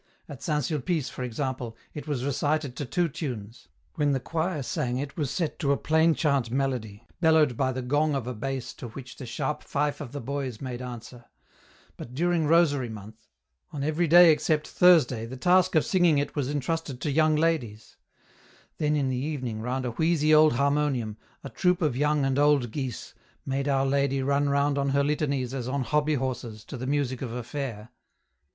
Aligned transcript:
At 0.27 0.41
St. 0.41 0.63
Sulpice, 0.65 1.09
for 1.11 1.21
example, 1.21 1.77
it 1.93 2.07
was 2.07 2.25
recited 2.25 2.75
to 2.75 2.85
two 2.87 3.07
tunes. 3.07 3.67
When 3.97 4.13
the 4.13 4.19
choir 4.19 4.63
sang 4.63 4.97
it 4.97 5.15
was 5.15 5.29
set 5.29 5.59
to 5.59 5.71
a 5.71 5.77
plain 5.77 6.15
chant 6.15 6.49
melody, 6.49 7.05
bellowed 7.19 7.55
by 7.55 7.71
the 7.71 7.83
gong 7.83 8.15
of 8.15 8.25
a 8.25 8.33
bass 8.33 8.73
to 8.81 8.87
which 8.87 9.17
the 9.17 9.27
sharp 9.27 9.61
fife 9.63 10.01
of 10.01 10.11
the 10.11 10.19
boys 10.19 10.59
made 10.59 10.81
answer; 10.81 11.25
but 11.97 12.15
during 12.15 12.47
Rosary 12.47 12.89
month, 12.89 13.27
on 13.71 13.83
every 13.83 14.07
day 14.07 14.31
except 14.31 14.67
Thursday 14.67 15.27
the 15.27 15.37
task 15.37 15.75
of 15.75 15.85
singing 15.85 16.17
it 16.17 16.35
was 16.35 16.49
entrusted 16.49 16.99
to 17.01 17.11
young 17.11 17.35
ladies; 17.35 17.95
then 18.79 18.95
in 18.95 19.07
the 19.09 19.15
evening 19.17 19.61
round 19.61 19.85
a 19.85 19.91
wheezy 19.91 20.33
old 20.33 20.53
harmonium, 20.53 21.15
a 21.43 21.49
troup 21.51 21.79
of 21.79 21.95
young 21.95 22.25
and 22.25 22.39
old 22.39 22.71
geese, 22.71 23.13
made 23.45 23.67
Our 23.67 23.85
Lady 23.85 24.23
run 24.23 24.49
round 24.49 24.79
on 24.79 24.89
her 24.89 25.03
litanies 25.03 25.53
as 25.53 25.67
on 25.67 25.83
hobby 25.83 26.15
horses 26.15 26.63
to 26.65 26.75
the 26.75 26.87
music 26.87 27.21
of 27.21 27.31
a 27.31 27.43
fair 27.43 27.71
EN 27.75 27.77
ROUTE. 27.83 27.89